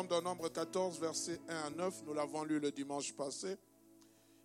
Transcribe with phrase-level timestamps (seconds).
[0.00, 2.04] sommes dans Nombre 14, versets 1 à 9.
[2.06, 3.56] Nous l'avons lu le dimanche passé.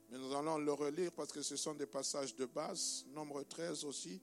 [0.10, 3.06] Mais nous allons le relire parce que ce sont des passages de base.
[3.14, 4.22] Nombre 13 aussi.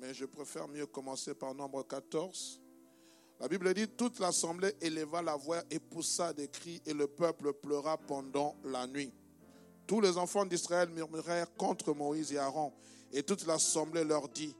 [0.00, 2.60] Mais je préfère mieux commencer par Nombre 14.
[3.38, 7.52] La Bible dit, toute l'assemblée éleva la voix et poussa des cris et le peuple
[7.52, 9.12] pleura pendant la nuit.
[9.86, 12.72] Tous les enfants d'Israël murmurèrent contre Moïse et Aaron
[13.12, 14.56] et toute l'assemblée leur dit,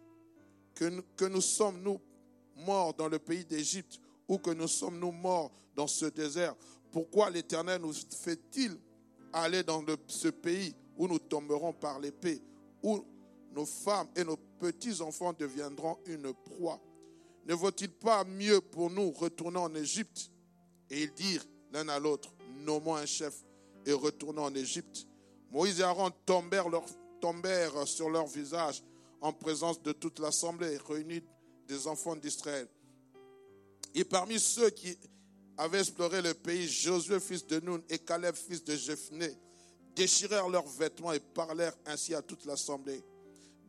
[0.77, 2.01] que, que nous sommes, nous,
[2.59, 3.99] morts dans le pays d'Égypte
[4.29, 6.55] ou que nous sommes nous morts dans ce désert
[6.91, 8.77] Pourquoi l'Éternel nous fait-il
[9.33, 12.43] aller dans ce pays où nous tomberons par l'épée,
[12.83, 13.05] où
[13.53, 16.81] nos femmes et nos petits-enfants deviendront une proie?
[17.47, 20.31] Ne vaut-il pas mieux pour nous retourner en Égypte?
[20.91, 22.33] Et ils dirent l'un à l'autre,
[22.65, 23.45] nommons un chef
[23.85, 25.07] et retournons en Égypte.
[25.51, 26.69] Moïse et Aaron tombèrent,
[27.21, 28.83] tombèrent sur leur visage
[29.21, 31.23] en présence de toute l'assemblée réunie
[31.69, 32.69] des enfants d'Israël.
[33.97, 34.95] Et parmi ceux qui
[35.57, 39.35] avaient exploré le pays, Josué, fils de Nun, et Caleb, fils de Jephné,
[39.95, 43.03] déchirèrent leurs vêtements et parlèrent ainsi à toute l'assemblée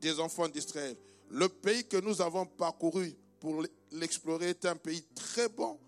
[0.01, 0.97] des enfants d'Israël.
[1.29, 5.79] Le pays que nous avons parcouru pour l'explorer est un pays très bon,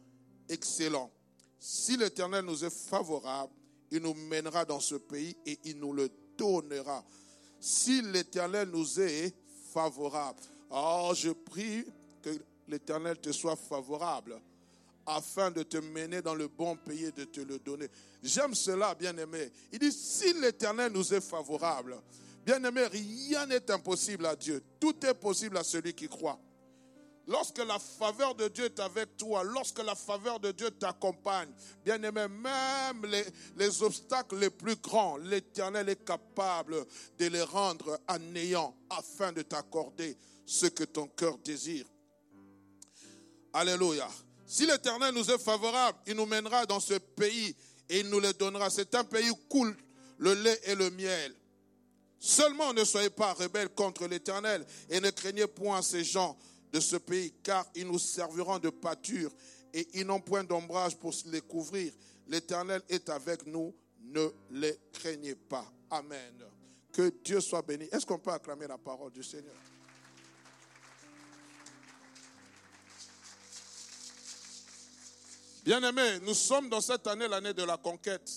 [0.47, 1.11] excellent.
[1.59, 3.51] Si l'Éternel nous est favorable,
[3.91, 7.03] il nous mènera dans ce pays et il nous le donnera.
[7.59, 9.35] Si l'Éternel nous est
[9.73, 10.39] favorable,
[10.71, 11.83] oh, je prie
[12.21, 12.29] que
[12.69, 14.39] l'Éternel te soit favorable
[15.05, 17.87] afin de te mener dans le bon pays et de te le donner.
[18.21, 19.51] J'aime cela, bien-aimé.
[19.71, 21.97] Il dit, si l'Éternel nous est favorable,
[22.45, 24.63] bien-aimé, rien n'est impossible à Dieu.
[24.79, 26.39] Tout est possible à celui qui croit.
[27.25, 31.49] Lorsque la faveur de Dieu est avec toi, lorsque la faveur de Dieu t'accompagne,
[31.85, 33.23] bien-aimé, même les,
[33.55, 36.85] les, obstacles les plus grands, l'Éternel est capable
[37.19, 41.85] de les rendre anéants afin de t'accorder ce que ton cœur désire.
[43.53, 44.07] Alléluia.
[44.45, 47.55] Si l'Éternel nous est favorable, il nous mènera dans ce pays
[47.89, 48.69] et il nous le donnera.
[48.69, 49.75] C'est un pays où coule
[50.17, 51.35] le lait et le miel.
[52.19, 56.37] Seulement ne soyez pas rebelles contre l'Éternel et ne craignez point ces gens
[56.71, 59.31] de ce pays, car ils nous serviront de pâture
[59.73, 61.93] et ils n'ont point d'ombrage pour les couvrir.
[62.27, 65.65] L'Éternel est avec nous, ne les craignez pas.
[65.89, 66.43] Amen.
[66.91, 67.87] Que Dieu soit béni.
[67.91, 69.55] Est-ce qu'on peut acclamer la parole du Seigneur?
[75.69, 78.27] Bien-aimés, nous sommes dans cette année, l'année de la conquête.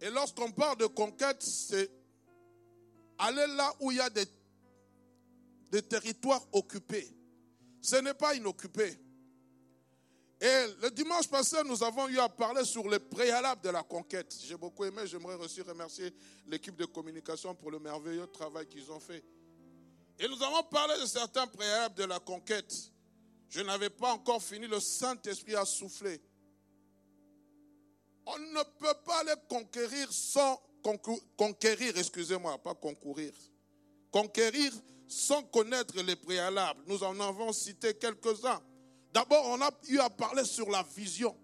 [0.00, 1.88] Et lorsqu'on parle de conquête, c'est
[3.18, 4.26] aller là où il y a des,
[5.70, 7.08] des territoires occupés.
[7.80, 8.98] Ce n'est pas inoccupé.
[10.40, 14.36] Et le dimanche passé, nous avons eu à parler sur les préalables de la conquête.
[14.44, 16.12] J'ai beaucoup aimé, j'aimerais aussi remercier
[16.48, 19.22] l'équipe de communication pour le merveilleux travail qu'ils ont fait.
[20.18, 22.90] Et nous avons parlé de certains préalables de la conquête.
[23.52, 26.18] Je n'avais pas encore fini, le Saint-Esprit a soufflé.
[28.24, 30.58] On ne peut pas les conquérir sans
[31.36, 33.34] conquérir, excusez-moi, pas concourir.
[34.10, 34.72] Conquérir
[35.06, 36.80] sans connaître les préalables.
[36.86, 38.62] Nous en avons cité quelques-uns.
[39.12, 41.36] D'abord, on a eu à parler sur la vision.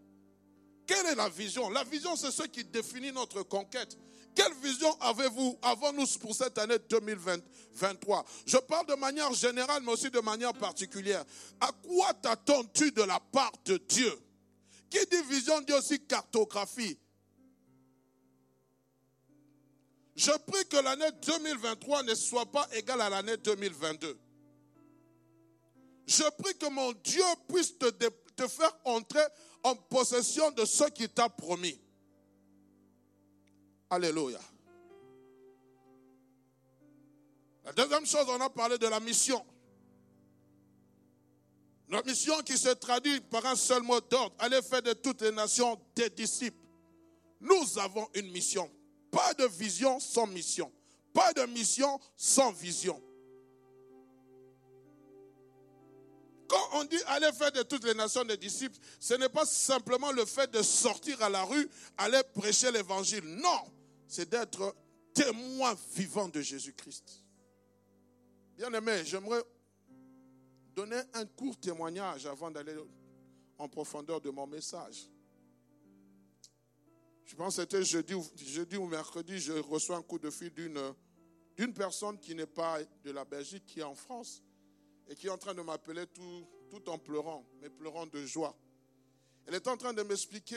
[0.87, 1.69] Quelle est la vision?
[1.69, 3.99] La vision, c'est ce qui définit notre conquête.
[4.35, 9.93] Quelle vision avez-vous avant nous pour cette année 2023 Je parle de manière générale, mais
[9.93, 11.25] aussi de manière particulière.
[11.61, 14.13] À quoi t'attends-tu de la part de Dieu?
[14.91, 16.99] Qui dit vision dit aussi cartographie.
[20.17, 24.19] Je prie que l'année 2023 ne soit pas égale à l'année 2022.
[26.07, 29.23] Je prie que mon Dieu puisse te, te faire entrer
[29.63, 31.79] en possession de ce qu'il t'a promis.
[33.91, 34.41] Alléluia.
[37.65, 39.45] La deuxième chose, on a parlé de la mission.
[41.91, 45.33] La mission qui se traduit par un seul mot d'ordre, aller faire de toutes les
[45.33, 46.63] nations des disciples.
[47.41, 48.71] Nous avons une mission.
[49.11, 50.71] Pas de vision sans mission.
[51.15, 53.03] Pas de mission sans vision.
[56.73, 60.25] on dit allez faire de toutes les nations des disciples, ce n'est pas simplement le
[60.25, 63.25] fait de sortir à la rue, aller prêcher l'évangile.
[63.25, 63.61] Non,
[64.09, 64.75] c'est d'être
[65.13, 67.23] témoin vivant de Jésus-Christ.
[68.57, 69.43] Bien aimé, j'aimerais
[70.75, 72.75] donner un court témoignage avant d'aller
[73.59, 75.09] en profondeur de mon message.
[77.25, 81.75] Je pense que c'était jeudi, jeudi ou mercredi, je reçois un coup de fil d'une,
[81.75, 84.43] personne qui n'est pas de la Belgique, qui est en France,
[85.09, 88.57] et qui est en train de m'appeler tout en pleurant, mais pleurant de joie.
[89.47, 90.57] Elle est en train de m'expliquer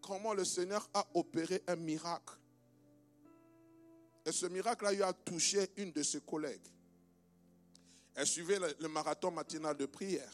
[0.00, 2.41] comment le Seigneur a opéré un miracle.
[4.24, 6.66] Et ce miracle a eu à toucher une de ses collègues.
[8.14, 10.32] Elle suivait le marathon matinal de prière.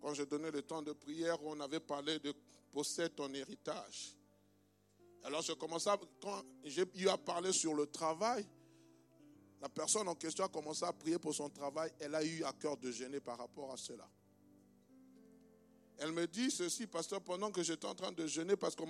[0.00, 2.34] Quand je donnais le temps de prière, on avait parlé de
[2.70, 4.16] possède ton héritage.
[5.24, 5.90] Alors je commençais,
[6.20, 8.46] quand j'ai eu à parler sur le travail,
[9.60, 11.92] la personne en question a commencé à prier pour son travail.
[12.00, 14.08] Elle a eu à cœur de gêner par rapport à cela.
[16.02, 18.82] Elle me dit ceci, pasteur, pendant que j'étais en train de jeûner, parce que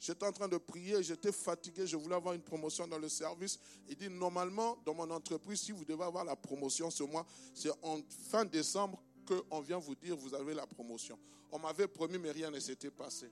[0.00, 3.56] j'étais en train de prier, j'étais fatigué, je voulais avoir une promotion dans le service.
[3.88, 7.24] Il dit, normalement, dans mon entreprise, si vous devez avoir la promotion ce mois,
[7.54, 11.16] c'est en fin décembre qu'on vient vous dire, vous avez la promotion.
[11.52, 13.30] On m'avait promis, mais rien ne s'était passé.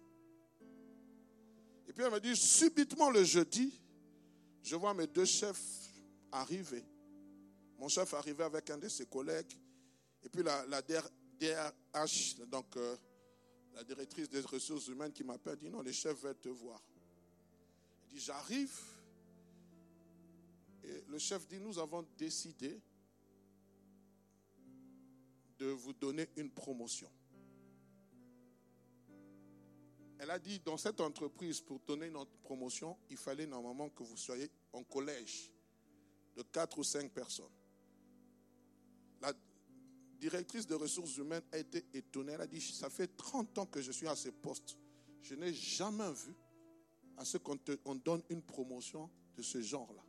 [1.88, 3.82] Et puis elle me dit, subitement le jeudi,
[4.62, 5.88] je vois mes deux chefs
[6.30, 6.84] arriver.
[7.80, 9.58] Mon chef arrivait avec un de ses collègues.
[10.22, 12.96] Et puis la, DRH, donc euh,
[13.74, 16.80] la directrice des ressources humaines qui m'appelle, dit non, les chefs veulent te voir.
[18.04, 18.78] Il dit, j'arrive.
[20.84, 22.80] Et le chef dit, nous avons décidé
[25.58, 27.10] de vous donner une promotion.
[30.18, 34.16] Elle a dit, dans cette entreprise, pour donner une promotion, il fallait normalement que vous
[34.16, 35.50] soyez en collège
[36.36, 37.50] de quatre ou cinq personnes.
[40.24, 42.32] Directrice des ressources humaines a été étonnée.
[42.32, 44.78] Elle a dit, ça fait 30 ans que je suis à ce poste.
[45.20, 46.34] Je n'ai jamais vu
[47.18, 50.02] à ce qu'on on donne une promotion de ce genre-là.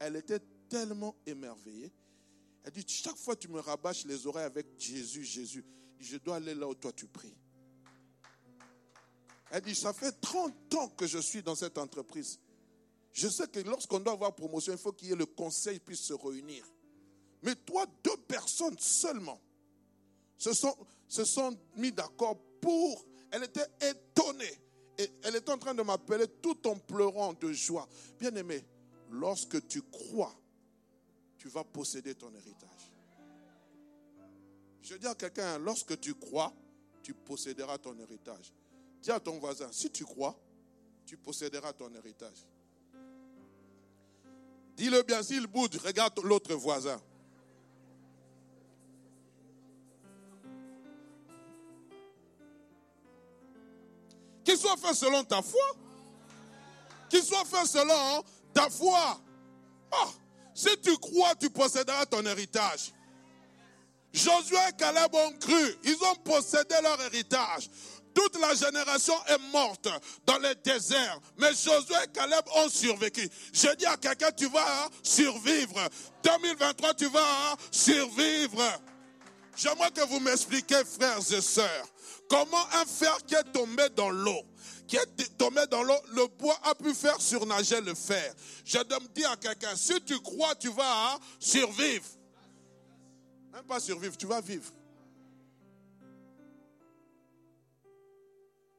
[0.00, 1.92] Elle était tellement émerveillée.
[2.64, 5.64] Elle dit, chaque fois tu me rabâches les oreilles avec Jésus, Jésus.
[6.00, 7.36] Je dois aller là où toi tu pries.
[9.52, 12.40] Elle dit, ça fait 30 ans que je suis dans cette entreprise.
[13.12, 16.00] Je sais que lorsqu'on doit avoir promotion, il faut qu'il y ait le conseil puisse
[16.00, 16.66] se réunir.
[17.44, 19.40] Mais toi, deux personnes seulement
[20.36, 23.04] se sont, mis d'accord pour...
[23.30, 24.60] Elle était étonnée.
[24.96, 27.88] Et elle était en train de m'appeler tout en pleurant de joie.
[28.18, 28.64] Bien aimé,
[29.10, 30.32] lorsque tu crois,
[31.36, 32.92] tu vas posséder ton héritage.
[34.82, 36.52] Je dis à quelqu'un, lorsque tu crois,
[37.02, 38.52] tu posséderas ton héritage.
[39.02, 40.38] Dis à ton voisin, si tu crois,
[41.04, 42.46] tu posséderas ton héritage.
[44.76, 47.00] Dis-le bien, s'il boude, regarde l'autre voisin.
[54.54, 55.64] Qu'il soit fait selon ta foi.
[57.10, 59.20] Qu'il soit fait selon ta foi.
[59.90, 60.08] Ah,
[60.54, 62.92] si tu crois, tu posséderas ton héritage.
[64.12, 65.76] Josué et Caleb ont cru.
[65.82, 67.68] Ils ont possédé leur héritage.
[68.14, 69.88] Toute la génération est morte
[70.24, 71.18] dans le désert.
[71.36, 73.28] Mais Josué et Caleb ont survécu.
[73.52, 75.80] Je dis à quelqu'un, tu vas survivre.
[76.22, 78.62] 2023, tu vas survivre.
[79.56, 81.86] J'aimerais que vous m'expliquiez, frères et sœurs,
[82.28, 84.42] comment un fer qui est tombé dans l'eau,
[84.86, 88.34] qui est tombé dans l'eau, le bois a pu faire surnager le fer.
[88.64, 92.06] Je me dis à quelqu'un, si tu crois, tu vas survivre.
[93.52, 94.70] Même pas survivre, tu vas vivre.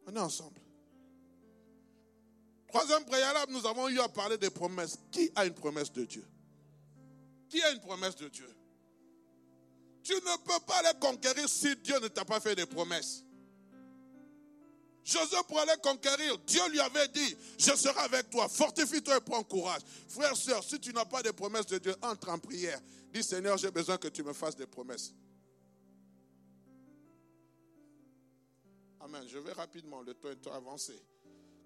[0.07, 0.61] On est ensemble.
[2.67, 4.99] Troisième préalable, nous avons eu à parler des promesses.
[5.11, 6.27] Qui a une promesse de Dieu?
[7.49, 8.49] Qui a une promesse de Dieu?
[10.03, 13.24] Tu ne peux pas les conquérir si Dieu ne t'a pas fait des promesses.
[15.05, 19.43] Josué pour aller conquérir, Dieu lui avait dit, je serai avec toi, fortifie-toi et prends
[19.43, 19.81] courage.
[20.07, 22.81] Frère, soeur, si tu n'as pas de promesses de Dieu, entre en prière.
[23.13, 25.13] Dis Seigneur, j'ai besoin que tu me fasses des promesses.
[28.99, 29.23] Amen.
[29.27, 30.99] Je vais rapidement, le temps est avancé.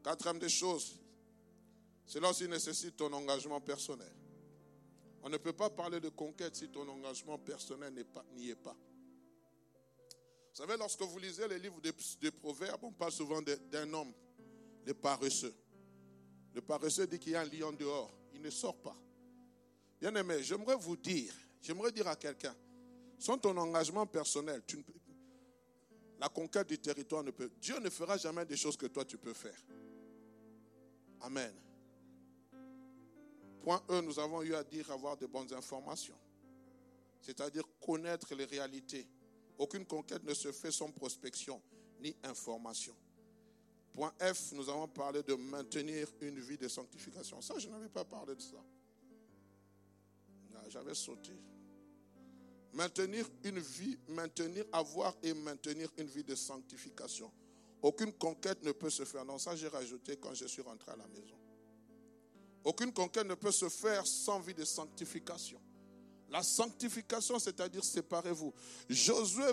[0.03, 0.99] Quatrième des choses,
[2.05, 4.11] cela aussi nécessite ton engagement personnel.
[5.23, 7.93] On ne peut pas parler de conquête si ton engagement personnel
[8.35, 8.75] n'y est pas.
[10.51, 14.11] Vous savez, lorsque vous lisez les livres des, proverbes, on parle souvent d'un homme,
[14.85, 15.53] le paresseux.
[16.53, 18.11] Le paresseux dit qu'il y a un lion dehors.
[18.33, 18.95] Il ne sort pas.
[20.01, 22.55] Bien aimé, j'aimerais vous dire, j'aimerais dire à quelqu'un,
[23.17, 24.93] sans ton engagement personnel, tu ne peux,
[26.19, 27.49] la conquête du territoire ne peut.
[27.61, 29.59] Dieu ne fera jamais des choses que toi tu peux faire.
[31.21, 31.53] Amen.
[33.61, 36.17] Point E, nous avons eu à dire avoir de bonnes informations.
[37.21, 39.07] C'est-à-dire connaître les réalités
[39.59, 41.61] Aucune conquête ne se fait sans prospection
[41.99, 42.95] ni information.
[43.93, 47.41] Point F, nous avons parlé de maintenir une vie de sanctification.
[47.41, 48.57] Ça, je n'avais pas parlé de ça.
[50.69, 51.33] J'avais sauté.
[52.73, 57.29] Maintenir une vie, maintenir, avoir et maintenir une vie de sanctification.
[57.81, 59.25] Aucune conquête ne peut se faire.
[59.25, 61.37] Non, ça j'ai rajouté quand je suis rentré à la maison.
[62.63, 65.59] Aucune conquête ne peut se faire sans vie de sanctification.
[66.31, 68.53] La sanctification, c'est-à-dire séparez-vous.
[68.87, 69.43] Josué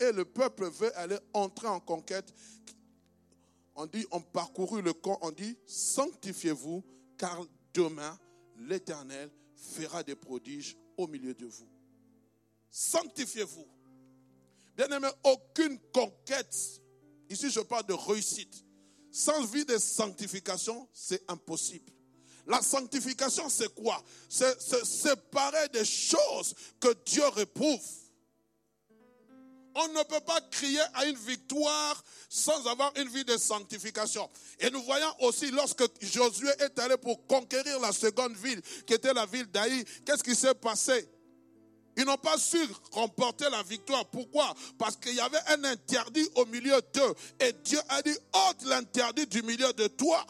[0.00, 2.32] et le peuple veut aller entrer en conquête.
[3.74, 6.84] On dit, on parcouru le camp, on dit, sanctifiez-vous,
[7.16, 8.18] car demain,
[8.58, 11.68] l'Éternel fera des prodiges au milieu de vous.
[12.70, 13.66] Sanctifiez-vous.
[14.76, 16.54] Bien aimé, aucune conquête,
[17.30, 18.64] ici je parle de réussite,
[19.10, 21.90] sans vie de sanctification, c'est impossible.
[22.48, 24.02] La sanctification, c'est quoi?
[24.28, 27.80] C'est se séparer des choses que Dieu réprouve.
[29.74, 34.28] On ne peut pas crier à une victoire sans avoir une vie de sanctification.
[34.58, 39.12] Et nous voyons aussi lorsque Josué est allé pour conquérir la seconde ville, qui était
[39.12, 41.08] la ville d'Aï, qu'est-ce qui s'est passé?
[41.98, 42.58] Ils n'ont pas su
[42.92, 44.06] remporter la victoire.
[44.06, 44.54] Pourquoi?
[44.78, 47.14] Parce qu'il y avait un interdit au milieu d'eux.
[47.40, 48.16] Et Dieu a dit,
[48.48, 50.24] ôte l'interdit du milieu de toi.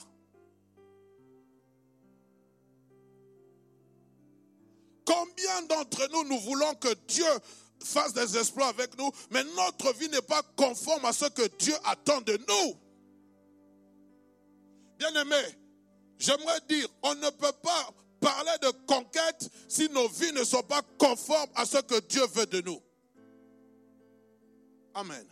[5.09, 7.25] Combien d'entre nous, nous voulons que Dieu
[7.83, 11.75] fasse des exploits avec nous, mais notre vie n'est pas conforme à ce que Dieu
[11.85, 12.75] attend de nous.
[14.99, 15.43] Bien aimé,
[16.19, 20.83] j'aimerais dire, on ne peut pas parler de conquête si nos vies ne sont pas
[20.99, 22.83] conformes à ce que Dieu veut de nous.
[24.93, 25.27] Amen.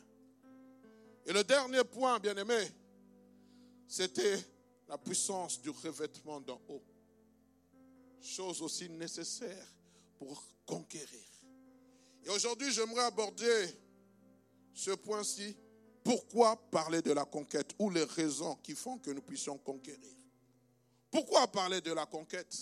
[1.27, 2.67] Et le dernier point, bien aimé,
[3.87, 4.39] c'était
[4.89, 6.83] la puissance du revêtement d'en haut.
[8.27, 9.67] Chose aussi nécessaire
[10.19, 11.27] pour conquérir.
[12.25, 13.69] Et aujourd'hui, j'aimerais aborder
[14.75, 15.57] ce point-ci.
[16.03, 20.15] Pourquoi parler de la conquête ou les raisons qui font que nous puissions conquérir?
[21.11, 22.57] Pourquoi parler de la conquête?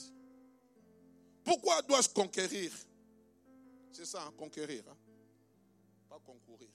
[1.42, 2.70] Pourquoi dois-je conquérir?
[3.90, 4.96] C'est ça, hein, conquérir, hein?
[6.10, 6.70] pas concourir.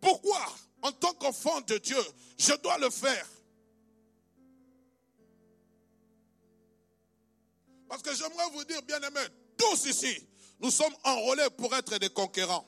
[0.00, 0.46] Pourquoi,
[0.82, 2.02] en tant qu'enfant de Dieu,
[2.36, 3.26] je dois le faire?
[7.90, 9.20] Parce que j'aimerais vous dire, bien aimé,
[9.58, 10.24] tous ici,
[10.60, 12.64] nous sommes enrôlés pour être des conquérants.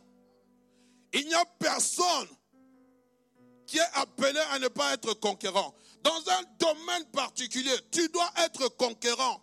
[1.12, 2.28] Il n'y a personne
[3.64, 5.72] qui est appelé à ne pas être conquérant.
[6.02, 9.40] Dans un domaine particulier, tu dois être conquérant.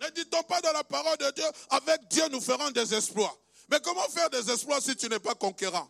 [0.00, 3.38] Ne dit-on pas dans la parole de Dieu, avec Dieu nous ferons des exploits.
[3.70, 5.88] Mais comment faire des exploits si tu n'es pas conquérant?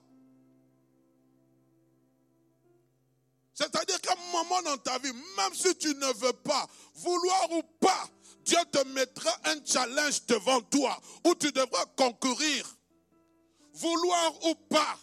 [3.55, 6.67] C'est-à-dire qu'à un moment dans ta vie, même si tu ne veux pas,
[6.97, 8.11] vouloir ou pas,
[8.45, 12.77] Dieu te mettra un challenge devant toi où tu devras concourir,
[13.75, 14.99] vouloir ou pas.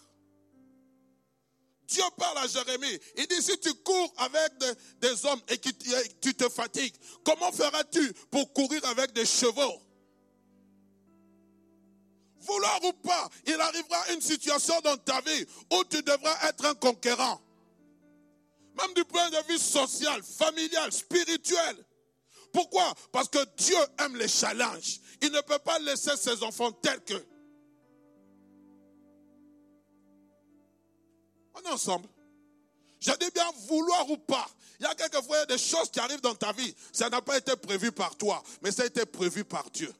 [1.87, 2.99] Dieu parle à Jérémie.
[3.15, 4.51] Il dit, si tu cours avec
[4.99, 5.69] des, hommes et que
[6.19, 9.81] tu te fatigues, comment feras-tu pour courir avec des chevaux?
[12.41, 16.75] Vouloir ou pas, il arrivera une situation dans ta vie où tu devras être un
[16.75, 17.41] conquérant.
[18.77, 21.85] Même du point de vue social, familial, spirituel.
[22.57, 22.91] Pourquoi?
[23.11, 24.99] Parce que Dieu aime les challenges.
[25.21, 27.23] Il ne peut pas laisser ses enfants tels que.
[31.53, 32.09] On est ensemble.
[32.99, 34.49] Je dis bien vouloir ou pas.
[34.79, 36.73] Il y a quelquefois des choses qui arrivent dans ta vie.
[36.91, 39.93] Ça n'a pas été prévu par toi, mais ça a été prévu par Dieu.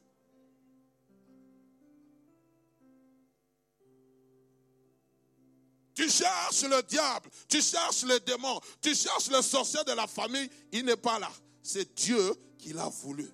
[5.94, 10.50] Tu cherches le diable, tu cherches le démon, tu cherches le sorcier de la famille,
[10.72, 11.30] il n'est pas là.
[11.62, 13.28] C'est Dieu qui l'a voulu.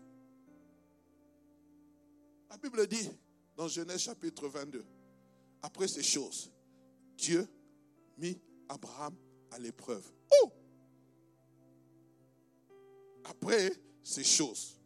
[2.50, 3.10] La Bible dit
[3.56, 4.84] dans Genèse chapitre 22,
[5.62, 6.52] après ces choses,
[7.16, 7.48] Dieu
[8.18, 8.38] mit
[8.68, 9.16] Abraham
[9.50, 10.04] à l'épreuve.
[10.42, 10.52] Oh
[13.24, 14.78] Après ces choses,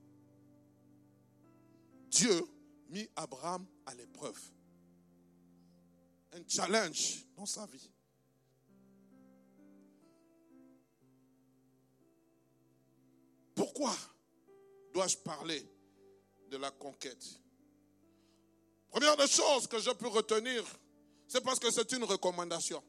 [2.11, 2.47] Dieu
[2.89, 4.41] mit Abraham à l'épreuve
[6.33, 7.91] un challenge dans sa vie.
[13.55, 13.95] Pourquoi?
[14.99, 15.65] Dois-je parler
[16.51, 17.25] de la conquête?
[18.91, 20.65] Première des choses que je peux retenir,
[21.29, 22.83] c'est parce que c'est une recommandation.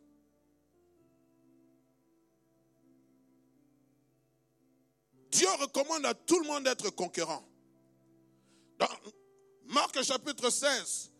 [5.29, 7.47] Dieu recommande à tout le monde d'être conquérant.
[8.79, 8.89] Dans
[9.65, 11.11] Marc chapitre 16,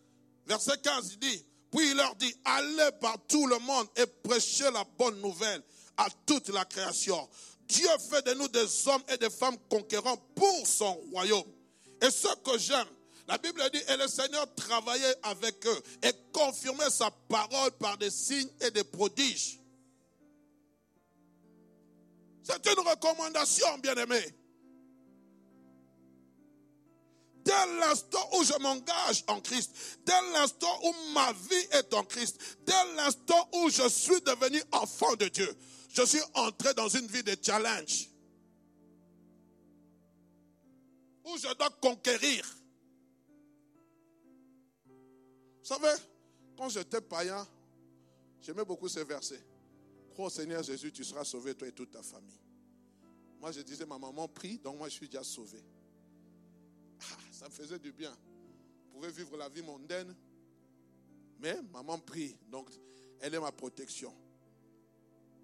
[0.48, 4.72] verset 15, il dit, puis il leur dit, allez par tout le monde et prêchez
[4.72, 5.64] la bonne nouvelle
[5.98, 7.30] à toute la création.
[7.70, 11.48] Dieu fait de nous des hommes et des femmes conquérants pour son royaume.
[12.02, 12.88] Et ce que j'aime,
[13.30, 18.10] La Bible dit, et le Seigneur travaillait avec eux et confirmait sa parole par des
[18.10, 19.60] signes et des prodiges.
[22.42, 24.20] C'est une recommandation, bien-aimé.
[27.46, 29.72] Dès l'instant où je m'engage en Christ,
[30.06, 35.16] dès l'instant où ma vie est en Christ, dès l'instant où je suis devenu enfant
[35.18, 35.56] de Dieu,
[35.90, 38.10] je suis entré dans une vie de challenge.
[41.26, 42.46] Où je dois conquérir.
[44.86, 46.02] Vous savez,
[46.58, 47.46] quand j'étais païen,
[48.42, 49.44] j'aimais beaucoup ces versets.
[50.12, 52.40] Crois au Seigneur Jésus, tu seras sauvé, toi et toute ta famille.
[53.40, 55.64] Moi, je disais, ma maman prie, donc moi, je suis déjà sauvé.
[57.02, 58.16] Ah, ça me faisait du bien.
[58.86, 60.16] Je pouvais vivre la vie mondaine,
[61.40, 62.70] mais maman prie, donc
[63.22, 64.14] elle est ma protection.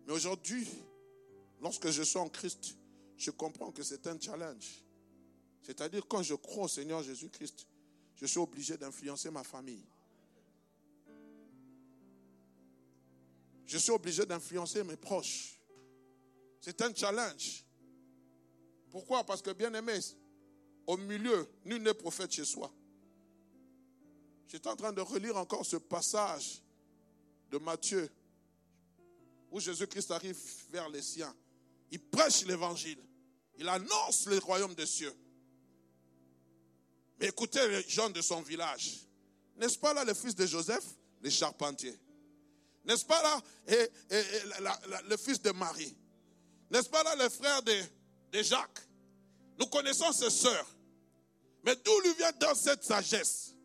[0.06, 0.68] Mais aujourd'hui,
[1.62, 2.76] lorsque je suis en Christ,
[3.18, 4.84] je comprends que c'est un challenge.
[5.62, 7.68] C'est-à-dire, quand je crois au Seigneur Jésus-Christ,
[8.16, 9.86] je suis obligé d'influencer ma famille.
[13.66, 15.60] Je suis obligé d'influencer mes proches.
[16.62, 17.66] C'est un challenge.
[18.92, 19.24] Pourquoi?
[19.24, 20.00] Parce que, bien aimé,
[20.86, 22.72] au milieu, nul n'est prophète chez soi.
[24.48, 26.62] J'étais en train de relire encore ce passage
[27.50, 28.10] de Matthieu,
[29.51, 30.38] où Jésus-Christ arrive
[30.70, 31.36] vers les siens.
[31.92, 33.00] Il prêche l'évangile.
[33.58, 35.14] Il annonce le royaume des cieux.
[37.20, 39.00] Mais écoutez les gens de son village.
[39.58, 40.84] N'est-ce pas là le fils de Joseph,
[41.22, 41.98] les charpentiers
[42.84, 43.42] N'est-ce pas là
[45.08, 45.96] le fils de Marie?
[46.70, 47.81] N'est-ce pas là le frère de,
[48.31, 48.81] de Jacques?
[49.58, 50.68] Nous connaissons ses sœurs.
[51.64, 53.55] Mais d'où lui vient dans cette sagesse?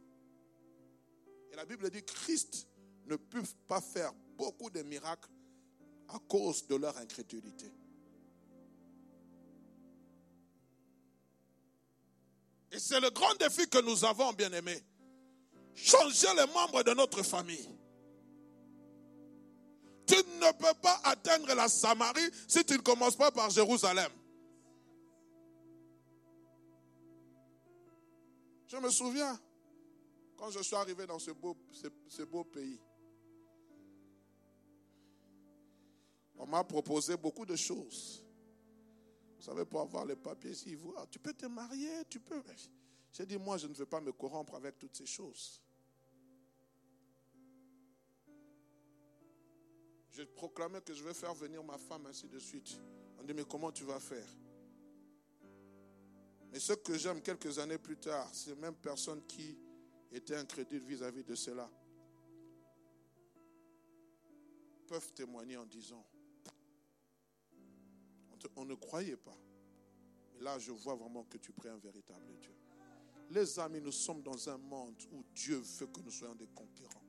[1.52, 2.68] Et la Bible dit Christ
[3.06, 5.28] ne peut pas faire beaucoup de miracles
[6.12, 7.72] à cause de leur incrédulité.
[12.72, 14.82] Et c'est le grand défi que nous avons, bien-aimés.
[15.74, 17.68] Changer les membres de notre famille.
[20.06, 24.10] Tu ne peux pas atteindre la Samarie si tu ne commences pas par Jérusalem.
[28.66, 29.38] Je me souviens
[30.36, 31.56] quand je suis arrivé dans ce beau,
[32.08, 32.80] ce, beau pays.
[36.42, 38.24] On m'a proposé beaucoup de choses.
[39.36, 40.74] Vous savez, pour avoir les papiers ici,
[41.10, 42.42] tu peux te marier, tu peux.
[43.12, 45.60] J'ai dit, moi, je ne veux pas me corrompre avec toutes ces choses.
[50.12, 52.80] Je proclamais que je vais faire venir ma femme, ainsi de suite.
[53.18, 54.28] On dit, mais comment tu vas faire?
[56.50, 59.58] Mais ce que j'aime quelques années plus tard, c'est même personne qui
[60.10, 61.70] était incrédule vis-à-vis de cela
[64.86, 66.04] peuvent témoigner en disant,
[68.56, 69.36] on, ne croyait pas.
[70.34, 72.54] Mais là, je vois vraiment que tu pries un véritable Dieu.
[73.30, 77.04] Les amis, nous sommes dans un monde où Dieu veut que nous soyons des conquérants.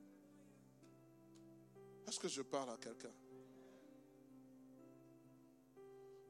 [2.06, 3.12] Est-ce que je parle à quelqu'un?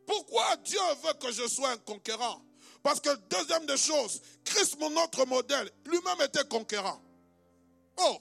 [0.07, 2.43] Pourquoi Dieu veut que je sois un conquérant?
[2.83, 7.01] Parce que deuxième des choses, Christ, mon autre modèle, lui-même était conquérant.
[7.99, 8.19] Oh,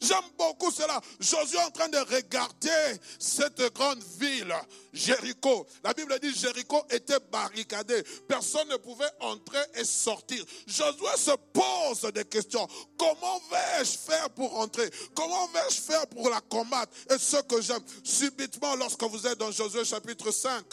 [0.00, 1.00] J'aime beaucoup cela.
[1.18, 4.54] Josué est en train de regarder cette grande ville,
[4.92, 5.66] Jéricho.
[5.84, 8.02] La Bible dit Jéricho était barricadé.
[8.28, 10.44] Personne ne pouvait entrer et sortir.
[10.66, 12.66] Josué se pose des questions.
[12.98, 14.90] Comment vais-je faire pour entrer?
[15.14, 16.92] Comment vais-je faire pour la combattre?
[17.10, 20.64] Et ce que j'aime, subitement, lorsque vous êtes dans Josué chapitre 5,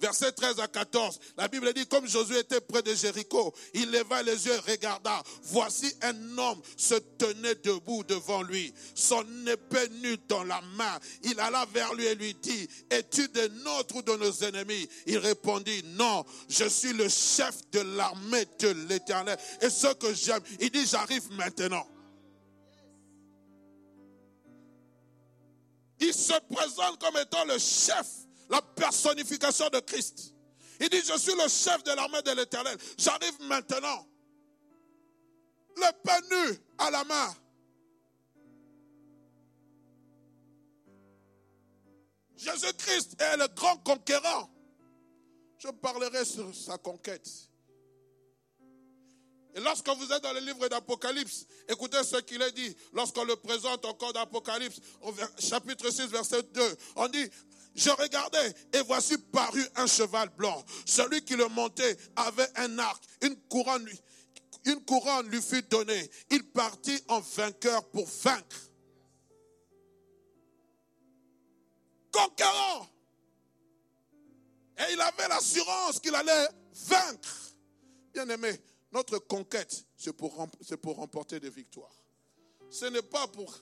[0.00, 4.22] Verset 13 à 14, la Bible dit, comme Josué était près de Jéricho, il leva
[4.22, 5.22] les yeux et regarda.
[5.44, 10.98] Voici un homme se tenait debout devant lui, son épée nue dans la main.
[11.22, 14.88] Il alla vers lui et lui dit, es-tu de notre ou de nos ennemis?
[15.06, 19.38] Il répondit, non, je suis le chef de l'armée de l'Éternel.
[19.60, 21.86] Et ce que j'aime, il dit, j'arrive maintenant.
[26.00, 28.06] Il se présente comme étant le chef
[28.52, 30.34] la personnification de Christ.
[30.78, 32.76] Il dit, je suis le chef de l'armée de l'Éternel.
[32.98, 34.06] J'arrive maintenant.
[35.76, 37.34] Le pain nu à la main.
[42.36, 44.50] Jésus-Christ est le grand conquérant.
[45.58, 47.30] Je parlerai sur sa conquête.
[49.54, 52.76] Et lorsque vous êtes dans le livre d'Apocalypse, écoutez ce qu'il est dit.
[52.92, 54.80] Lorsqu'on le présente encore d'Apocalypse,
[55.38, 57.30] chapitre 6, verset 2, on dit,
[57.74, 60.62] je regardais et voici paru un cheval blanc.
[60.84, 63.88] Celui qui le montait avait un arc, une couronne,
[64.64, 66.10] une couronne lui fut donnée.
[66.30, 68.70] Il partit en vainqueur pour vaincre.
[72.12, 72.88] Conquérant.
[74.78, 77.54] Et il avait l'assurance qu'il allait vaincre.
[78.12, 78.60] Bien aimé,
[78.92, 81.96] Notre conquête, c'est pour remporter des victoires.
[82.68, 83.54] Ce n'est pas pour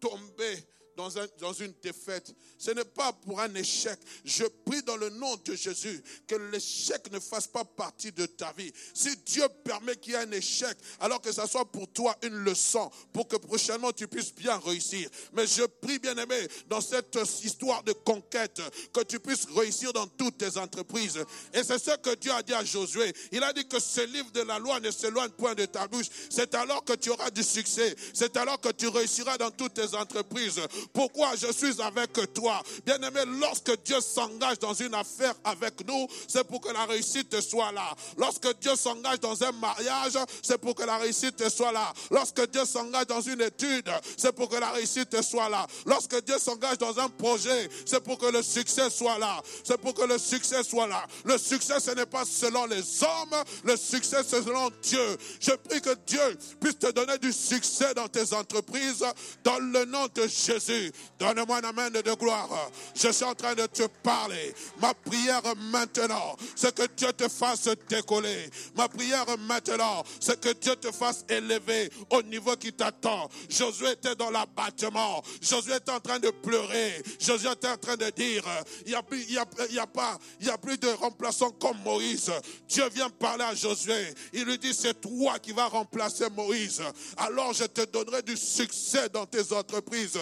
[0.00, 2.34] tomber dans, une défaite.
[2.58, 3.98] Ce n'est pas pour un échec.
[4.24, 8.52] Je prie dans le nom de Jésus que l'échec ne fasse pas partie de ta
[8.52, 8.72] vie.
[8.92, 12.36] Si Dieu permet qu'il y ait un échec, alors que ça soit pour toi une
[12.36, 15.08] leçon, pour que prochainement tu puisses bien réussir.
[15.32, 16.36] Mais je prie, bien aimé,
[16.68, 18.60] dans cette histoire de conquête,
[18.92, 21.18] que tu puisses réussir dans toutes tes entreprises.
[21.52, 23.12] Et c'est ce que Dieu a dit à Josué.
[23.32, 26.06] Il a dit que ce livre de la loi ne s'éloigne point de ta bouche.
[26.30, 27.94] C'est alors que tu auras du succès.
[28.12, 30.60] C'est alors que tu réussiras dans toutes tes entreprises.
[30.92, 32.62] Pourquoi je suis avec toi?
[32.84, 37.72] Bien-aimé, lorsque Dieu s'engage dans une affaire avec nous, c'est pour que la réussite soit
[37.72, 37.94] là.
[38.16, 41.92] Lorsque Dieu s'engage dans un mariage, c'est pour que la réussite soit là.
[42.10, 45.66] Lorsque Dieu s'engage dans une étude, c'est pour que la réussite soit là.
[45.86, 49.40] Lorsque Dieu s'engage dans un projet, c'est pour que le succès soit là.
[49.62, 51.06] C'est pour que le succès soit là.
[51.24, 55.16] Le succès, ce n'est pas selon les hommes, le succès, c'est selon Dieu.
[55.40, 59.04] Je prie que Dieu puisse te donner du succès dans tes entreprises,
[59.42, 60.73] dans le nom de Jésus.
[61.18, 62.70] Donne-moi un amen de gloire.
[62.94, 64.54] Je suis en train de te parler.
[64.80, 68.50] Ma prière maintenant, c'est que Dieu te fasse décoller.
[68.76, 73.28] Ma prière maintenant, c'est que Dieu te fasse élever au niveau qui t'attend.
[73.48, 75.22] Josué était dans l'abattement.
[75.40, 77.02] Josué était en train de pleurer.
[77.20, 78.44] Josué était en train de dire,
[78.86, 82.32] il n'y a, plus, y a, a plus de remplaçant comme Moïse.
[82.68, 84.14] Dieu vient parler à Josué.
[84.32, 86.82] Il lui dit, c'est toi qui vas remplacer Moïse.
[87.16, 90.18] Alors je te donnerai du succès dans tes entreprises.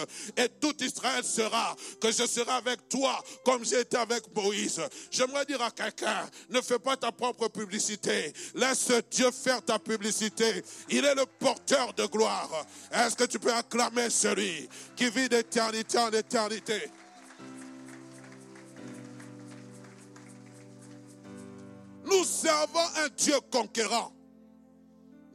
[0.49, 4.81] Tout Israël sera, que je serai avec toi comme j'ai été avec Moïse.
[5.11, 8.33] J'aimerais dire à quelqu'un, ne fais pas ta propre publicité.
[8.55, 10.63] Laisse Dieu faire ta publicité.
[10.89, 12.49] Il est le porteur de gloire.
[12.91, 16.91] Est-ce que tu peux acclamer celui qui vit d'éternité en éternité?
[22.05, 24.11] Nous servons un Dieu conquérant.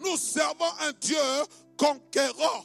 [0.01, 1.17] Nous servons un Dieu
[1.77, 2.65] conquérant.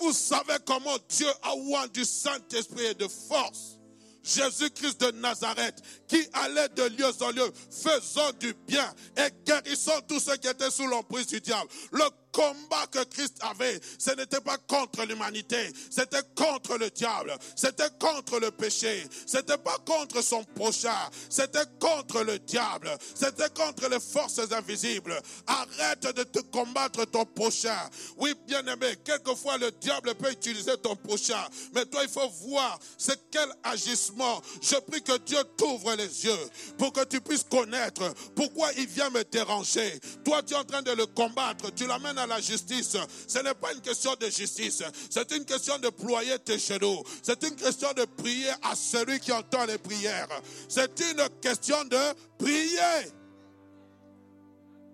[0.00, 3.78] Vous savez comment Dieu a oint du Saint-Esprit et de force.
[4.22, 10.20] Jésus-Christ de Nazareth, qui allait de lieu en lieu, faisant du bien et guérissant tous
[10.20, 11.68] ceux qui étaient sous l'emprise du diable.
[11.92, 17.90] Le combat que Christ avait, ce n'était pas contre l'humanité, c'était contre le diable, c'était
[17.98, 24.00] contre le péché, c'était pas contre son prochain, c'était contre le diable, c'était contre les
[24.00, 25.20] forces invisibles.
[25.46, 27.78] Arrête de te combattre ton prochain.
[28.18, 31.44] Oui, bien aimé, quelquefois le diable peut utiliser ton prochain,
[31.74, 34.40] mais toi il faut voir c'est quel agissement.
[34.62, 39.24] Je prie que Dieu t'ouvre yeux pour que tu puisses connaître pourquoi il vient me
[39.24, 39.98] déranger.
[40.24, 43.54] Toi tu es en train de le combattre, tu l'amènes à la justice, ce n'est
[43.54, 44.82] pas une question de justice.
[45.10, 47.02] C'est une question de ployer tes genoux.
[47.22, 50.28] C'est une question de prier à celui qui entend les prières.
[50.68, 53.12] C'est une question de prier.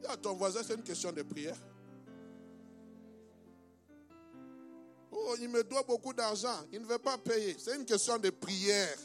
[0.08, 1.56] à ton voisin, c'est une question de prière.
[5.10, 6.66] Oh, il me doit beaucoup d'argent.
[6.72, 7.56] Il ne veut pas payer.
[7.58, 8.96] C'est une question de prière.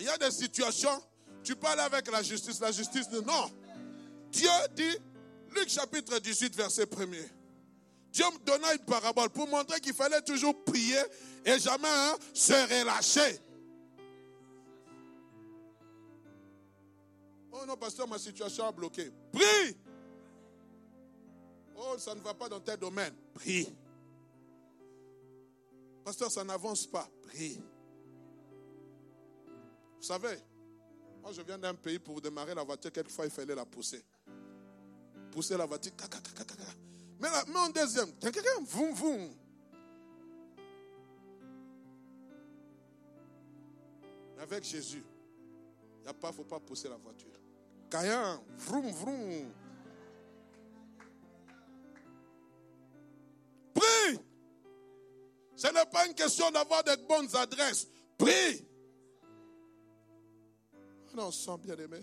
[0.00, 1.02] Il y a des situations,
[1.42, 3.50] tu parles avec la justice, la justice dit non.
[4.30, 4.96] Dieu dit,
[5.54, 7.06] Luc chapitre 18, verset 1
[8.10, 11.00] Dieu me donna une parabole pour montrer qu'il fallait toujours prier
[11.44, 13.40] et jamais hein, se relâcher.
[17.50, 19.10] Oh non, pasteur, ma situation a bloqué.
[19.32, 19.76] Prie.
[21.76, 23.14] Oh, ça ne va pas dans tel domaine.
[23.34, 23.68] Prie.
[26.04, 27.08] Pasteur, ça n'avance pas.
[27.22, 27.60] Prie.
[30.04, 30.36] Vous savez,
[31.22, 34.04] moi je viens d'un pays pour démarrer la voiture, quelquefois il fallait la pousser
[35.30, 35.92] pousser la voiture.
[37.18, 38.12] Mais, là, mais en deuxième,
[38.66, 39.34] voum, voum.
[44.38, 45.02] Avec Jésus,
[46.04, 47.30] il ne faut pas pousser la voiture.
[47.88, 49.52] Caïn, vroom, vroom.
[53.72, 54.20] Prie.
[55.56, 57.88] Ce n'est pas une question d'avoir de bonnes adresses.
[58.18, 58.73] Prie.
[61.16, 62.00] On sent bien aimé.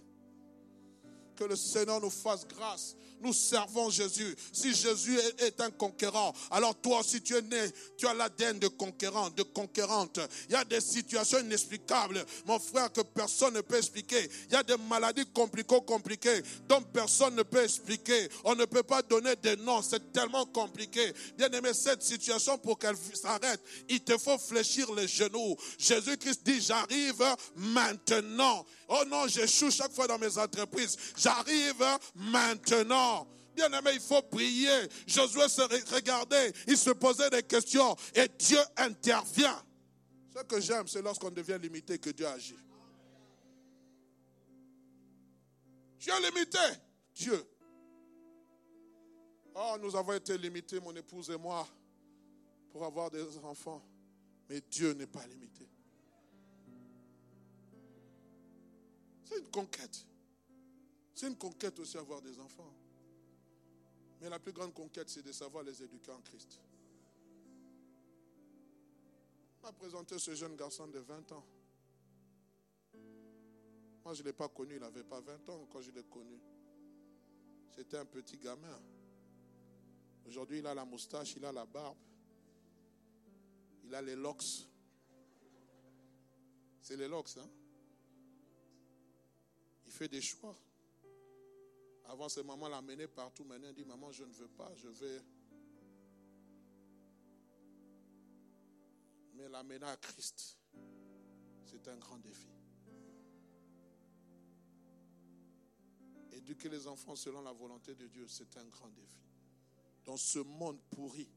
[1.35, 4.35] Que le Seigneur nous fasse grâce nous servons Jésus.
[4.51, 8.67] Si Jésus est un conquérant, alors toi aussi tu es né, tu as l'ADN de
[8.67, 10.19] conquérant, de conquérante.
[10.49, 14.29] Il y a des situations inexplicables, mon frère, que personne ne peut expliquer.
[14.47, 18.27] Il y a des maladies compliquées, compliquées, dont personne ne peut expliquer.
[18.43, 21.13] On ne peut pas donner des noms, c'est tellement compliqué.
[21.37, 25.55] Bien aimé, cette situation, pour qu'elle s'arrête, il te faut fléchir les genoux.
[25.77, 27.23] Jésus-Christ dit, j'arrive
[27.55, 28.65] maintenant.
[28.93, 30.97] Oh non, j'échoue chaque fois dans mes entreprises.
[31.15, 31.81] J'arrive
[32.15, 33.25] maintenant.
[33.55, 34.89] Bien aimé, il faut prier.
[35.07, 35.61] Josué se
[35.95, 39.63] regardait, il se posait des questions et Dieu intervient.
[40.35, 42.57] Ce que j'aime, c'est lorsqu'on devient limité que Dieu agit.
[45.97, 46.59] Tu es limité,
[47.15, 47.45] Dieu.
[49.55, 51.65] Oh, nous avons été limités, mon épouse et moi,
[52.71, 53.81] pour avoir des enfants.
[54.49, 55.65] Mais Dieu n'est pas limité.
[59.31, 60.05] C'est une conquête.
[61.15, 62.73] C'est une conquête aussi avoir des enfants.
[64.19, 66.59] Mais la plus grande conquête, c'est de savoir les éduquer en Christ.
[69.63, 71.45] On a présenté ce jeune garçon de 20 ans.
[74.03, 76.37] Moi, je ne l'ai pas connu, il n'avait pas 20 ans quand je l'ai connu.
[77.69, 78.81] C'était un petit gamin.
[80.27, 81.97] Aujourd'hui, il a la moustache, il a la barbe,
[83.85, 84.67] il a les locks.
[86.81, 87.47] C'est les locks, hein?
[90.07, 90.57] Des choix.
[92.05, 93.43] Avant, ses mamans l'amenaient partout.
[93.43, 95.21] Maintenant, dit Maman, je ne veux pas, je vais.
[99.35, 100.57] Mais l'amener à Christ,
[101.65, 102.49] c'est un grand défi.
[106.31, 109.21] Éduquer les enfants selon la volonté de Dieu, c'est un grand défi.
[110.03, 111.29] Dans ce monde pourri,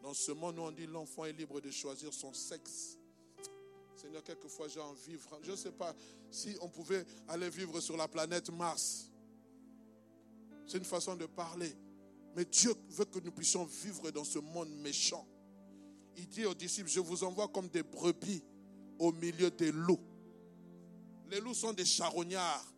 [0.00, 2.98] dans ce monde où on dit l'enfant est libre de choisir son sexe.
[4.04, 5.40] Seigneur, quelquefois j'ai envie vivre.
[5.42, 5.96] Je ne sais pas
[6.30, 9.10] si on pouvait aller vivre sur la planète Mars.
[10.66, 11.74] C'est une façon de parler.
[12.36, 15.26] Mais Dieu veut que nous puissions vivre dans ce monde méchant.
[16.18, 18.42] Il dit aux disciples, je vous envoie comme des brebis
[18.98, 20.04] au milieu des loups.
[21.30, 22.74] Les loups sont des charognards.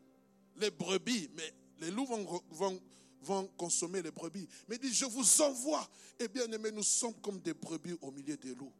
[0.58, 2.80] Les brebis, mais les loups vont,
[3.20, 4.46] vont, consommer les brebis.
[4.68, 5.88] Mais il dit, je vous envoie.
[6.20, 8.72] Et bien aimé, nous sommes comme des brebis au milieu des loups.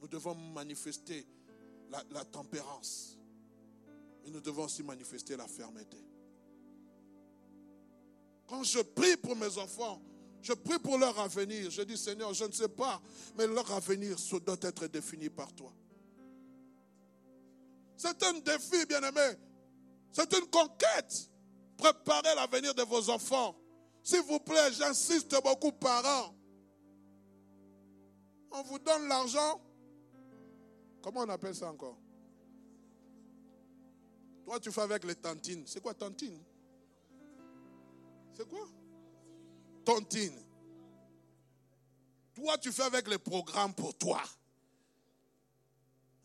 [0.00, 1.24] Nous devons manifester
[1.90, 3.18] la, tempérance.
[4.24, 5.98] Mais nous devons aussi manifester la fermeté.
[8.46, 10.00] Quand je prie pour mes enfants,
[10.42, 11.70] je prie pour leur avenir.
[11.70, 13.00] Je dis, Seigneur, je ne sais pas,
[13.36, 15.72] mais leur avenir doit être défini par toi.
[17.96, 19.36] C'est un défi, bien-aimé.
[20.12, 21.30] C'est une conquête.
[21.76, 23.56] Préparez l'avenir de vos enfants.
[24.02, 26.34] S'il vous plaît, j'insiste beaucoup, parents.
[28.52, 29.60] On vous donne l'argent.
[31.08, 31.96] Comment on appelle ça encore?
[34.44, 35.66] Toi, tu fais avec les tantines.
[35.66, 36.38] C'est quoi tantine?
[38.34, 38.68] C'est quoi?
[39.86, 40.38] Tontine.
[42.34, 44.20] Toi, tu fais avec les programmes pour toi.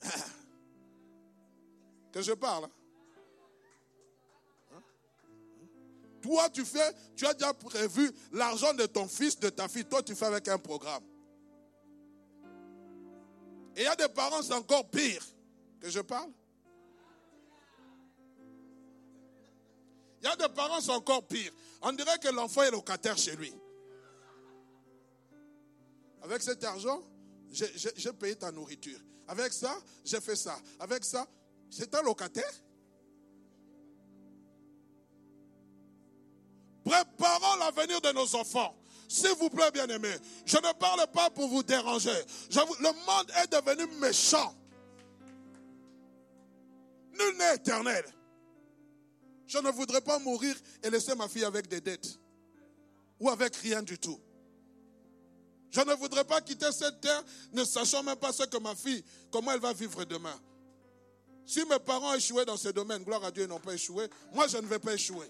[2.12, 2.65] Que je parle.
[4.74, 4.84] Hein?
[6.22, 9.86] Toi, tu fais, tu as déjà prévu l'argent de ton fils, de ta fille.
[9.86, 11.06] Toi, tu fais avec un programme.
[13.75, 15.23] Et il y a des parents, c'est encore pire
[15.79, 16.29] que je parle.
[20.21, 21.51] Il y a des parents, c'est encore pire.
[21.81, 23.53] On dirait que l'enfant est locataire chez lui.
[26.21, 27.03] Avec cet argent,
[27.51, 28.99] j'ai payé ta nourriture.
[29.27, 30.57] Avec ça, j'ai fait ça.
[30.79, 31.27] Avec ça,
[31.69, 32.53] c'est un locataire.
[36.86, 38.75] Préparons l'avenir de nos enfants.
[39.13, 42.10] S'il vous plaît, bien-aimés, je ne parle pas pour vous déranger.
[42.49, 44.56] le monde est devenu méchant.
[47.12, 48.04] Nul n'est éternel.
[49.45, 52.19] Je ne voudrais pas mourir et laisser ma fille avec des dettes
[53.19, 54.19] ou avec rien du tout.
[55.69, 59.06] Je ne voudrais pas quitter cette terre ne sachant même pas ce que ma fille,
[59.32, 60.41] comment elle va vivre demain.
[61.45, 64.47] Si mes parents échoué dans ce domaine, gloire à Dieu, ils n'ont pas échoué, moi
[64.47, 65.30] je ne vais pas échouer.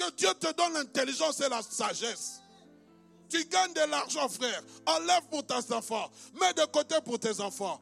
[0.00, 2.40] Que Dieu te donne l'intelligence et la sagesse.
[3.28, 4.62] Tu gagnes de l'argent, frère.
[4.86, 6.10] Enlève pour tes enfants.
[6.40, 7.78] Mets de côté pour tes enfants.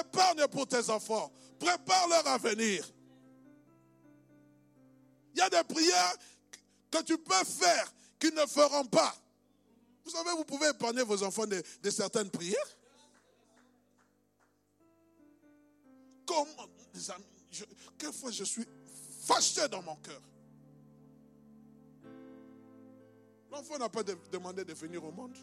[0.00, 2.90] Épargne pour tes enfants prépare leur avenir.
[5.34, 6.16] Il y a des prières
[6.90, 9.14] que tu peux faire qu'ils ne feront pas.
[10.04, 12.56] Vous savez, vous pouvez épargner vos enfants de, certaines prières.
[16.26, 16.68] Comment,
[17.98, 18.66] quelquefois je suis
[19.26, 20.20] fâché dans mon cœur.
[23.50, 25.36] L'enfant n'a pas demandé de venir au monde.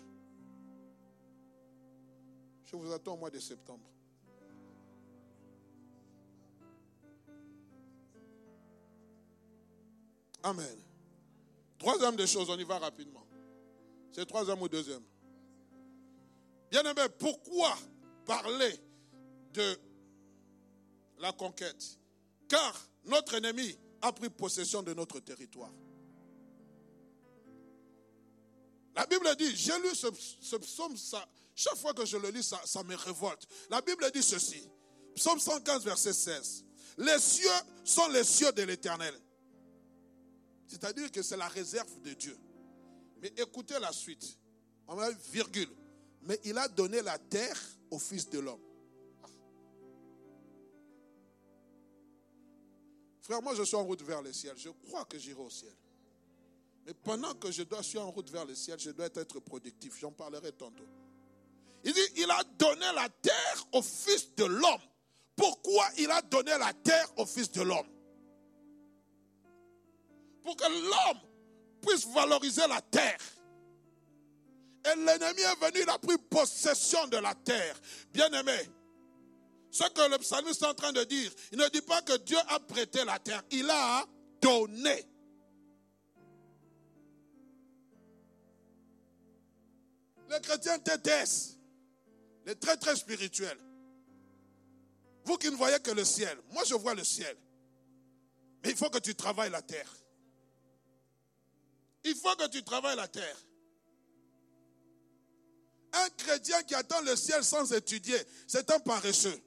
[2.65, 3.85] Je vous attends au mois de septembre.
[10.43, 10.77] Amen.
[11.77, 13.25] Troisième des choses, on y va rapidement.
[14.11, 15.03] C'est troisième ou deuxième.
[16.71, 17.75] Bien aimé, pourquoi
[18.25, 18.73] parler
[19.53, 19.77] de
[21.19, 21.99] la conquête?
[22.47, 22.73] Car
[23.05, 25.71] notre ennemi a pris possession de notre territoire.
[28.97, 30.95] La Bible dit, j'ai lu ce, psaume,
[31.55, 33.47] chaque fois que je le lis, ça, ça me révolte.
[33.69, 34.61] La Bible dit ceci,
[35.15, 36.65] psaume 115, verset 16.
[36.97, 37.47] Les cieux
[37.85, 39.13] sont les cieux de l'éternel
[40.67, 42.37] c'est-à-dire que c'est la réserve de Dieu.
[43.21, 44.37] Mais écoutez la suite.
[44.87, 45.69] On va virgule.
[46.23, 47.57] Mais il a donné la terre
[47.89, 48.61] au Fils de l'homme.
[53.21, 54.55] Frère, moi je suis en route vers le ciel.
[54.57, 55.73] Je crois que j'irai au ciel.
[56.87, 59.99] Mais pendant que je dois, suis en route vers le ciel, je dois être productif.
[59.99, 60.87] J'en parlerai tantôt.
[61.83, 64.81] Il dit, il a donné la terre au Fils de l'homme.
[65.35, 67.87] Pourquoi il a donné la terre au Fils de l'homme?
[70.41, 71.19] Pour que l'homme
[71.81, 73.19] puisse valoriser la terre.
[74.85, 77.77] Et l'ennemi est venu, il a pris possession de la terre.
[78.13, 78.57] Bien aimé,
[79.71, 82.37] ce que le psalmiste est en train de dire, il ne dit pas que Dieu
[82.47, 84.05] a prêté la terre, il a
[84.41, 85.05] donné.
[90.29, 91.57] Les chrétiens détestent
[92.45, 93.59] les très très spirituels.
[95.25, 97.35] Vous qui ne voyez que le ciel, moi je vois le ciel.
[98.63, 99.91] Mais il faut que tu travailles la terre.
[102.03, 103.37] Il faut que tu travailles la terre.
[105.93, 109.41] Un chrétien qui attend le ciel sans étudier, c'est un paresseux.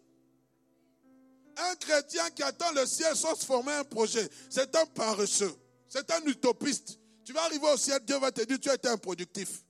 [1.56, 5.54] Un chrétien qui attend le ciel sans se former un projet, c'est un paresseux.
[5.88, 6.98] C'est un utopiste.
[7.24, 9.64] Tu vas arriver au ciel, Dieu va te dire, tu as été improductif.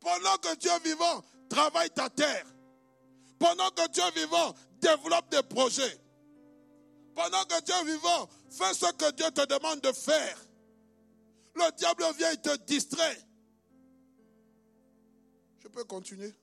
[0.00, 2.46] Pendant que tu es vivant, travaille ta terre.
[3.38, 5.98] Pendant que tu es vivant, développe des projets.
[7.14, 10.38] Pendant que tu es vivant, fais ce que Dieu te demande de faire.
[11.54, 13.18] Le diable vient et te distrait.
[15.58, 16.34] Je peux continuer?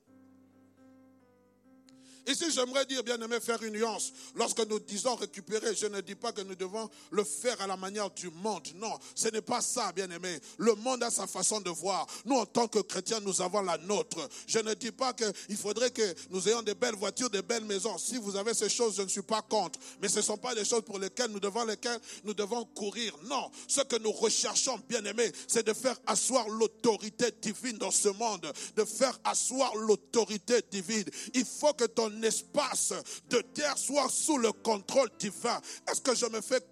[2.28, 4.12] Ici, j'aimerais dire, bien aimé, faire une nuance.
[4.34, 7.78] Lorsque nous disons récupérer, je ne dis pas que nous devons le faire à la
[7.78, 8.68] manière du monde.
[8.74, 10.38] Non, ce n'est pas ça, bien aimé.
[10.58, 12.06] Le monde a sa façon de voir.
[12.26, 14.28] Nous, en tant que chrétiens, nous avons la nôtre.
[14.46, 17.96] Je ne dis pas qu'il faudrait que nous ayons des belles voitures, des belles maisons.
[17.96, 19.78] Si vous avez ces choses, je ne suis pas contre.
[20.02, 23.16] Mais ce ne sont pas des choses pour lesquelles nous devons, lesquelles nous devons courir.
[23.24, 28.10] Non, ce que nous recherchons, bien aimé, c'est de faire asseoir l'autorité divine dans ce
[28.10, 28.52] monde.
[28.76, 31.06] De faire asseoir l'autorité divine.
[31.32, 32.92] Il faut que ton espace
[33.28, 35.60] de terre soit sous le contrôle divin.
[35.90, 36.62] Est-ce que je me fais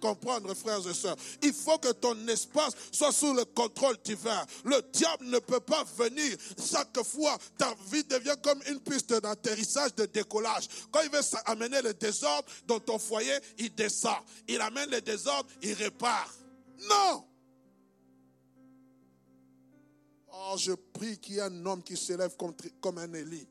[0.00, 1.16] comprendre, frères et sœurs?
[1.42, 4.44] Il faut que ton espace soit sous le contrôle divin.
[4.64, 7.38] Le diable ne peut pas venir chaque fois.
[7.56, 10.68] Ta vie devient comme une piste d'atterrissage, de décollage.
[10.90, 14.18] Quand il veut amener le désordre dans ton foyer, il descend.
[14.46, 16.32] Il amène le désordre, il répare.
[16.88, 17.24] Non
[20.40, 22.36] Oh, je prie qu'il y ait un homme qui s'élève
[22.80, 23.46] comme, un Élie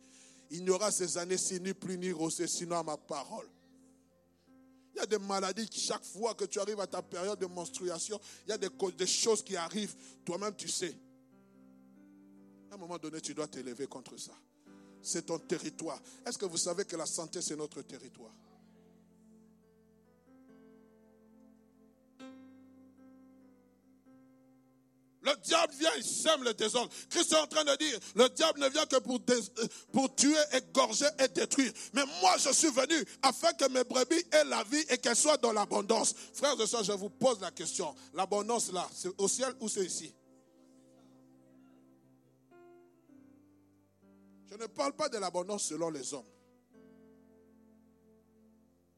[0.51, 3.47] il n'y aura ces années ci ni plus ni rosé, sinon à ma parole.
[4.93, 8.19] Il y a des maladies chaque fois que tu arrives à ta période de menstruation,
[8.45, 9.95] il y a des, des choses qui arrivent.
[10.25, 10.97] Toi-même, tu sais.
[12.71, 14.33] À un moment donné, tu dois t'élever contre ça.
[15.01, 16.01] C'est ton territoire.
[16.25, 18.33] Est-ce que vous savez que la santé, c'est notre territoire?
[25.27, 26.89] Le diable vient, il sème le désordre.
[27.09, 30.37] Christ est en train de dire, le diable ne vient que pour, euh, pour tuer,
[30.53, 31.73] égorger et détruire.
[31.91, 35.35] Mais moi, je suis venu afin que mes brebis aient la vie et qu'elles soient
[35.35, 36.15] dans l'abondance.
[36.33, 37.93] Frères et sœurs, je vous pose la question.
[38.13, 40.13] L'abondance là, c'est au ciel ou c'est ici?
[44.49, 46.23] Je ne parle pas de l'abondance selon les hommes.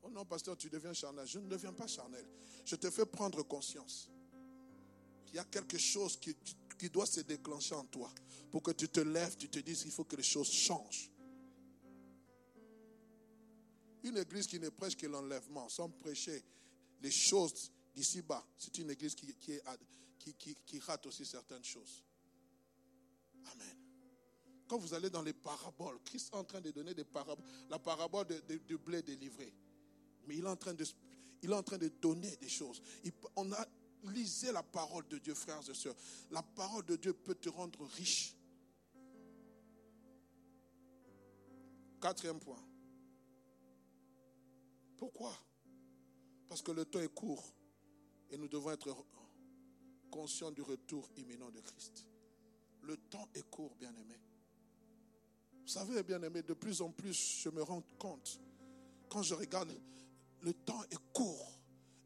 [0.04, 1.26] Oh non, pasteur, tu deviens charnel.
[1.26, 2.24] Je ne deviens pas charnel.
[2.66, 4.12] Je te fais prendre conscience
[5.32, 6.36] il y a quelque chose qui,
[6.90, 8.12] doit se déclencher en toi
[8.52, 11.12] pour que tu te lèves, tu te dises qu'il faut que les choses changent.
[14.04, 16.42] Une église qui ne prêche que l'enlèvement, sans prêcher
[17.02, 19.60] les choses d'ici-bas, c'est une église qui,
[20.80, 22.04] rate aussi certaines choses.
[23.52, 23.78] Amen.
[24.68, 27.80] Quand vous allez dans les paraboles, Christ est en train de donner des paraboles, la
[27.80, 28.28] parabole
[28.66, 29.54] du blé délivré.
[30.28, 30.86] Mais il est en train de,
[31.42, 32.82] il est en train de donner des choses.
[33.36, 33.68] on a
[34.04, 35.96] Lisez la parole de Dieu, frères et sœurs.
[36.32, 38.36] La parole de Dieu peut te rendre riche.
[42.02, 42.64] Quatrième point.
[44.98, 45.34] Pourquoi?
[46.48, 47.54] Parce que le temps est court
[48.30, 48.96] et nous devons être
[50.10, 52.06] conscients du retour imminent de Christ.
[52.82, 54.20] Le temps est court, bien-aimé.
[55.62, 58.40] Vous savez, bien-aimé, de plus en plus, je me rends compte,
[59.10, 59.72] quand je regarde,
[60.42, 61.59] le temps est court.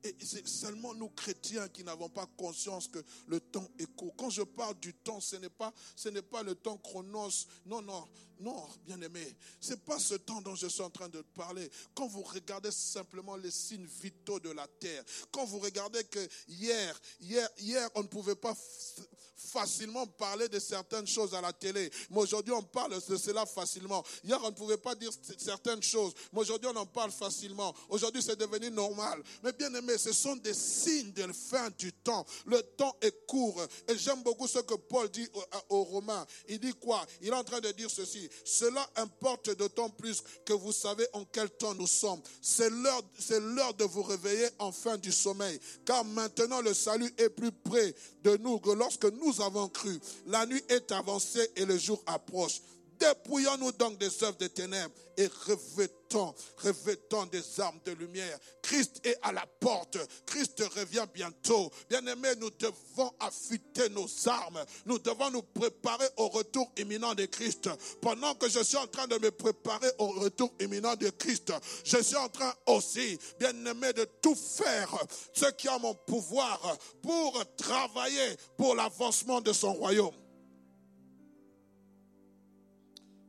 [0.03, 4.13] Et c'est seulement nous chrétiens qui n'avons pas conscience que le temps est court.
[4.17, 7.47] Quand je parle du temps, ce n'est pas, ce n'est le temps chronos.
[7.65, 8.07] Non, non,
[8.39, 9.35] non, bien aimé.
[9.61, 11.69] C'est pas ce temps dont je suis en train de parler.
[11.95, 16.99] Quand vous regardez simplement les signes vitaux de la terre, quand vous regardez que hier,
[17.21, 18.55] hier, hier, on ne pouvait pas
[19.35, 21.89] facilement parler de certaines choses à la télé.
[22.09, 24.03] Mais aujourd'hui, on parle de cela facilement.
[24.23, 26.13] Hier, on ne pouvait pas dire certaines choses.
[26.31, 27.73] Mais aujourd'hui, on en parle facilement.
[27.89, 29.21] Aujourd'hui, c'est devenu normal.
[29.43, 32.25] Mais bien aimé, ce sont des signes de la fin du temps.
[32.45, 33.61] Le temps est court.
[33.87, 35.27] Et j'aime beaucoup ce que Paul dit
[35.69, 36.25] aux Romains.
[36.47, 37.05] Il dit quoi?
[37.21, 38.29] Il est en train de dire ceci.
[38.45, 42.21] Cela importe d'autant plus que vous savez en quel temps nous sommes.
[42.41, 45.59] C'est l'heure, c'est l'heure de vous réveiller en fin du sommeil.
[45.85, 49.99] Car maintenant le salut est plus près de nous que lorsque nous avons cru.
[50.27, 52.61] La nuit est avancée et le jour approche.
[52.99, 58.37] Dépouillons-nous donc des œuvres des ténèbres et revêtons, revêtons des armes de lumière.
[58.61, 59.97] Christ est à la porte.
[60.25, 61.71] Christ revient bientôt.
[61.89, 64.63] Bien-aimés, nous devons affûter nos armes.
[64.85, 67.69] Nous devons nous préparer au retour imminent de Christ.
[68.01, 72.01] Pendant que je suis en train de me préparer au retour imminent de Christ, je
[72.01, 74.95] suis en train aussi, bien-aimé, de tout faire
[75.33, 80.22] ce qui a mon pouvoir pour travailler pour l'avancement de son royaume.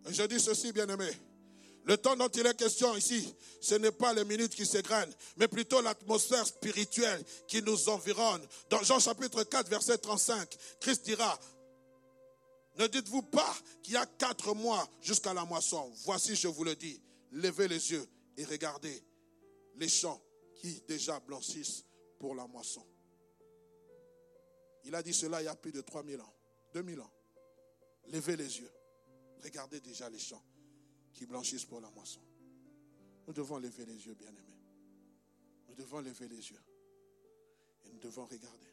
[0.06, 1.10] Je dis ceci, bien-aimé.
[1.84, 5.48] Le temps dont il est question ici, ce n'est pas les minutes qui s'égrènent, mais
[5.48, 8.46] plutôt l'atmosphère spirituelle qui nous environne.
[8.70, 11.38] Dans Jean chapitre 4, verset 35, Christ dira,
[12.78, 15.92] ne dites-vous pas qu'il y a quatre mois jusqu'à la moisson.
[16.04, 17.00] Voici, je vous le dis,
[17.32, 18.06] levez les yeux
[18.38, 19.02] et regardez
[19.76, 20.20] les champs
[20.56, 21.84] qui déjà blanchissent
[22.18, 22.84] pour la moisson.
[24.84, 26.34] Il a dit cela il y a plus de 3000 ans,
[26.72, 27.12] 2000 ans.
[28.08, 28.70] Levez les yeux.
[29.44, 30.42] Regardez déjà les champs
[31.12, 32.20] qui blanchissent pour la moisson.
[33.26, 34.62] Nous devons lever les yeux, bien-aimés.
[35.68, 36.62] Nous devons lever les yeux.
[37.84, 38.72] Et nous devons regarder.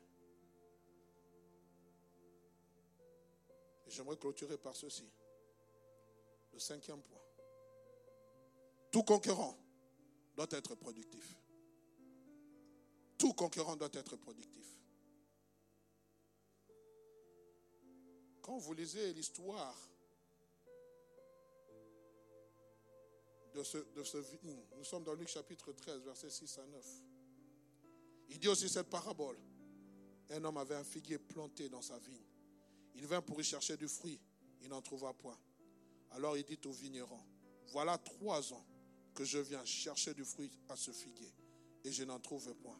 [3.85, 5.11] Et j'aimerais clôturer par ceci.
[6.53, 7.21] Le cinquième point.
[8.91, 9.57] Tout conquérant
[10.37, 11.35] doit être productif.
[13.17, 14.77] Tout conquérant doit être productif.
[18.41, 19.90] Quand vous lisez l'histoire
[23.53, 24.17] de ce, de ce,
[24.77, 26.85] Nous sommes dans Luc chapitre 13, versets 6 à 9.
[28.29, 29.37] Il dit aussi cette parabole.
[30.29, 32.25] Un homme avait un figuier planté dans sa vigne.
[32.95, 34.19] Il vint pour y chercher du fruit.
[34.61, 35.37] Il n'en trouva point.
[36.11, 37.19] Alors il dit au vigneron,
[37.67, 38.65] voilà trois ans
[39.13, 41.33] que je viens chercher du fruit à ce figuier
[41.83, 42.79] et je n'en trouve point.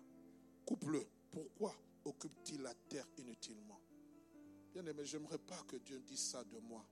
[0.66, 1.06] Coupe-le.
[1.32, 1.74] Pourquoi
[2.06, 3.80] occupe-t-il la terre inutilement?
[4.74, 6.86] Bien aimé, j'aimerais pas que Dieu dise ça de moi.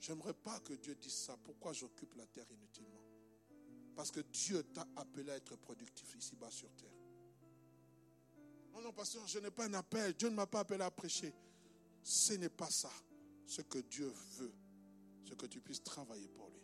[0.00, 1.36] J'aimerais pas que Dieu dise ça.
[1.42, 3.02] Pourquoi j'occupe la terre inutilement?
[3.94, 6.92] Parce que Dieu t'a appelé à être productif ici-bas sur terre.
[8.72, 10.14] Non, non, pasteur, je n'ai pas un appel.
[10.14, 11.32] Dieu ne m'a pas appelé à prêcher.
[12.02, 12.92] Ce n'est pas ça.
[13.46, 14.52] Ce que Dieu veut,
[15.24, 16.60] ce que tu puisses travailler pour lui.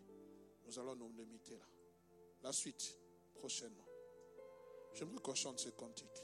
[0.66, 1.66] Nous allons nous limiter là.
[2.43, 2.99] La suite,
[3.35, 3.87] prochainement.
[4.95, 6.22] J'aimerais qu'on chante ce cantique.